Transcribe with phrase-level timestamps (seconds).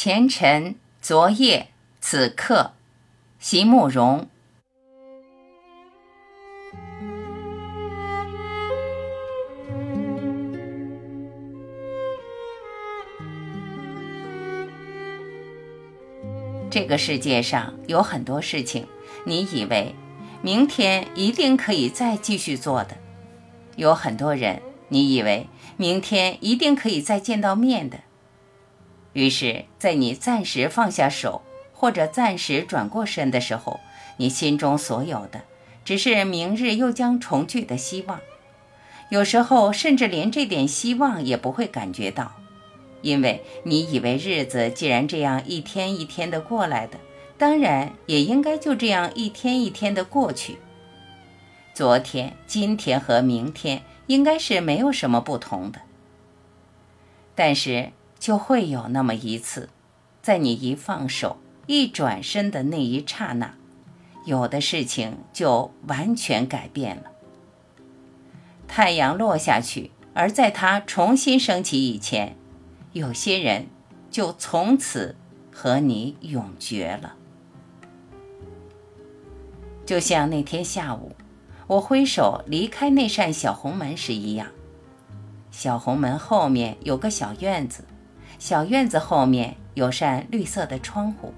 [0.00, 2.70] 前尘、昨夜、此刻，
[3.40, 4.28] 席慕容。
[16.70, 18.86] 这个世界上有很多事情，
[19.24, 19.96] 你以为
[20.40, 22.94] 明天一定可以再继续做的；
[23.74, 27.98] 有很多人，你以为明天一定可以再见到面的。
[29.18, 31.42] 于是，在你暂时放下手，
[31.72, 33.80] 或者暂时转过身的时候，
[34.16, 35.42] 你心中所有的，
[35.84, 38.20] 只是明日又将重聚的希望。
[39.08, 42.36] 有时候，甚至连这点希望也不会感觉到，
[43.02, 46.96] 因为你以为日子既然这样一天一天的过来的，
[47.36, 50.58] 当然也应该就这样一天一天的过去。
[51.74, 55.80] 昨天、今天和明天应该是没有什么不同的，
[57.34, 57.90] 但是。
[58.28, 59.70] 就会有那么一次，
[60.20, 63.54] 在你一放手、一转身的那一刹那，
[64.26, 67.04] 有的事情就完全改变了。
[68.66, 72.36] 太阳落下去，而在它重新升起以前，
[72.92, 73.68] 有些人
[74.10, 75.16] 就从此
[75.50, 77.14] 和你永绝了。
[79.86, 81.16] 就像那天下午，
[81.66, 84.48] 我挥手离开那扇小红门时一样，
[85.50, 87.84] 小红门后面有个小院子。
[88.38, 91.34] 小院子后面有扇绿色的窗户。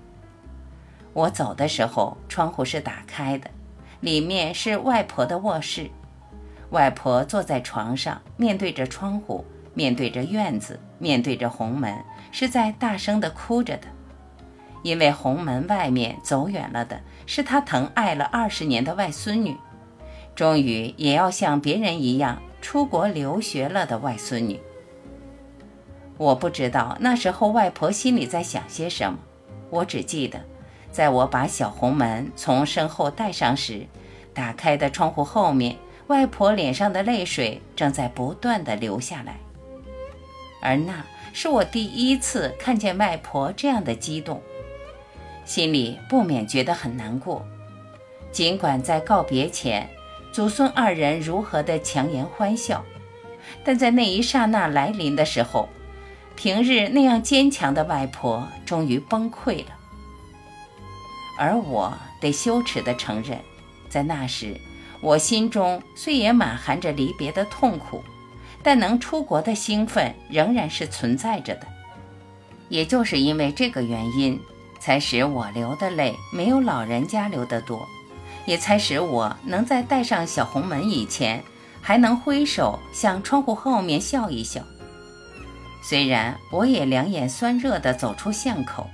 [1.13, 3.51] 我走的时候，窗户是打开的，
[4.01, 5.91] 里面是外婆的卧室。
[6.71, 13.89] 外婆坐在床上，面对着窗户，面对着院子，面对着红门，是在大声地哭着的。
[14.83, 19.57] 因为红门外面走远了的是她疼爱了二十年的外孙女，
[20.35, 24.61] 终于也要像别人一样出国留学了的外孙女。
[26.21, 29.19] 我不知道那时候外婆心里在想些什么，
[29.71, 30.39] 我只记得，
[30.93, 33.87] 在我把小红门从身后带上时，
[34.35, 39.41] 打开的窗户后面，外婆脸上的泪水正在不断的流下来，
[40.61, 44.43] 而那是我第一次看见外婆这样的激动，
[45.47, 47.43] 心里不免觉得很难过。
[48.31, 49.89] 尽管在告别前，
[50.33, 52.85] 祖孙二人如何的强颜欢笑，
[53.65, 55.67] 但在那一刹那来临的时候。
[56.43, 59.73] 平日那样坚强的外婆终于崩溃了，
[61.39, 63.39] 而我得羞耻地承认，
[63.91, 64.59] 在那时，
[65.03, 68.03] 我心中虽也满含着离别的痛苦，
[68.63, 71.67] 但能出国的兴奋仍然是存在着的。
[72.71, 74.41] 也就是因为这个原因，
[74.81, 77.87] 才使我流的泪没有老人家流得多，
[78.47, 81.45] 也才使我能在带上小红门以前，
[81.83, 84.63] 还能挥手向窗户后面笑一笑。
[85.91, 88.89] 虽然我也两眼酸热地走出巷口，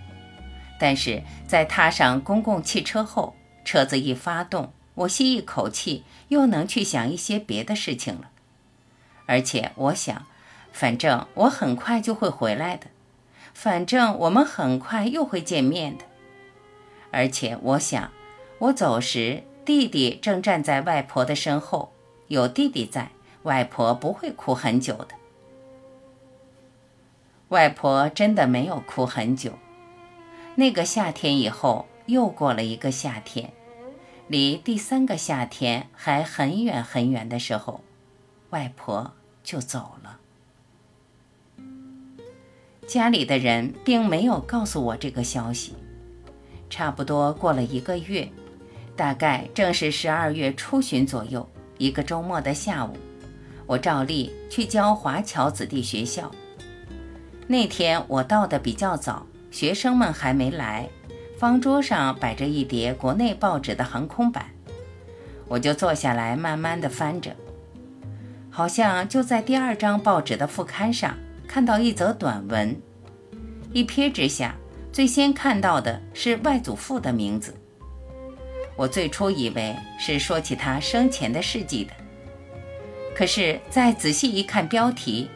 [0.81, 3.37] 但是在踏上公共汽车后，
[3.67, 8.31] 车子一发动，我吸一口气，又能去想一些别的事情了。
[9.27, 10.25] 而且我想，
[10.73, 12.87] 反正我很快就会回来的，
[13.53, 16.05] 反正我们很快又会见面的。
[17.11, 18.11] 而且我想，
[18.61, 21.93] 我走时，弟弟正站在外婆的身后，
[22.29, 23.11] 有弟弟在，
[23.43, 25.09] 外婆不会哭很久的。
[27.49, 29.53] 外婆真的没有哭很久。
[30.57, 33.53] 那个夏天以后，又过了一个夏天，
[34.27, 37.83] 离第三个夏天还很远很远的时候，
[38.51, 39.13] 外婆
[39.45, 40.19] 就走了。
[42.89, 45.75] 家里的人并没有告诉我这个消息。
[46.69, 48.29] 差不多过了一个月，
[48.97, 52.97] 大概正是十二月初旬左右，一个周末的下午，
[53.67, 56.29] 我照例去教华侨子弟学校。
[57.49, 60.89] 那天我到的比较早，学生们还没来，
[61.39, 64.47] 方桌上摆着一叠国内报纸的航空版，
[65.47, 67.37] 我就坐下来慢慢的翻着，
[68.51, 72.77] 好像就在第二张报纸的副刊上看到一则短文，
[73.73, 74.57] 一瞥之下，
[74.91, 77.55] 最先看到的是外祖父的名字，
[78.75, 81.93] 我最初以为是说起他生前的事迹的，
[83.15, 85.31] 可是再仔细一看标题。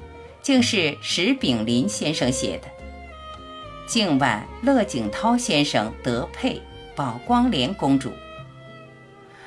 [0.50, 2.66] 竟是石炳林先生写的。
[3.86, 6.60] 敬晚乐景涛先生得配
[6.96, 8.10] 宝光莲公主，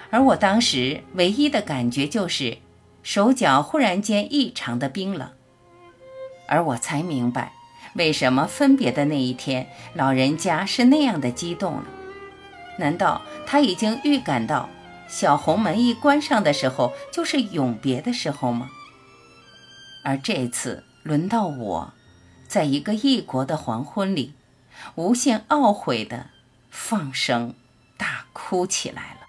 [0.10, 2.58] 而我当时唯一的感觉就是
[3.04, 5.30] 手脚忽然间异常的冰冷，
[6.48, 7.52] 而我才明白
[7.96, 11.84] 为什么分别的那一天老人家是那样的激动了。
[12.78, 14.70] 难道他已经预感到
[15.10, 18.70] 小红门一关上的时候就是永别的时候吗？
[20.06, 21.94] 而这次轮到我，
[22.48, 24.34] 在一个异国的黄昏里，
[24.96, 26.28] 无限懊悔的
[26.70, 27.54] 放声
[27.98, 29.20] 大哭起来了。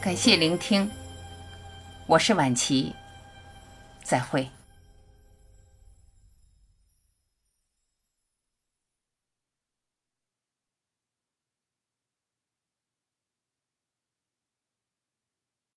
[0.00, 0.88] 感谢聆听，
[2.06, 2.94] 我是晚琪，
[4.04, 4.48] 再会。